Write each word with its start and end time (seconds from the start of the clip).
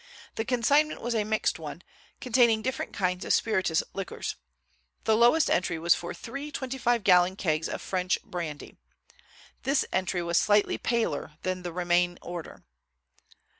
The 0.33 0.45
consignment 0.45 0.99
was 0.99 1.13
a 1.13 1.23
mixed 1.23 1.59
one, 1.59 1.83
containing 2.19 2.63
different 2.63 2.91
kinds 2.91 3.23
of 3.23 3.33
spirituous 3.33 3.83
liquors. 3.93 4.35
The 5.03 5.15
lowest 5.15 5.47
entry 5.47 5.77
was 5.77 5.93
for 5.93 6.11
three 6.11 6.51
twenty 6.51 6.79
five 6.79 7.03
gallon 7.03 7.35
kegs 7.35 7.69
of 7.69 7.83
French 7.83 8.17
brandy. 8.23 8.77
This 9.61 9.85
entry 9.93 10.23
was 10.23 10.39
slightly 10.39 10.79
paler 10.79 11.33
than 11.43 11.61
the 11.61 11.71
remain 11.71 12.17
order. 12.23 12.63